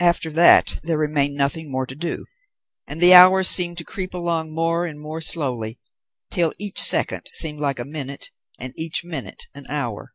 [0.00, 2.26] After that there remained nothing more to do,
[2.88, 5.78] and the hours seemed to creep along more and more slowly,
[6.32, 10.12] till each second seemed like a minute and each minute an hour.